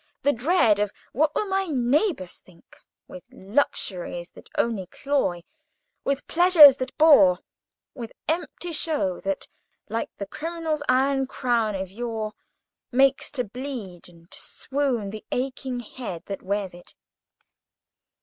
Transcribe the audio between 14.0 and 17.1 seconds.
and swoon the aching head that wears it!